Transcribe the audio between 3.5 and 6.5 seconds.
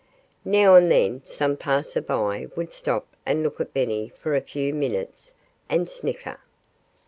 at Benny for a few minutes, and snicker.